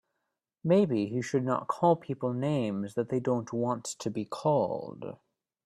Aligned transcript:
Maybe 0.63 1.05
he 1.05 1.21
should 1.21 1.43
not 1.45 1.67
call 1.67 1.95
people 1.95 2.33
names 2.33 2.95
that 2.95 3.09
they 3.09 3.19
don't 3.19 3.53
want 3.53 3.85
to 3.85 4.09
be 4.09 4.25
called. 4.25 5.17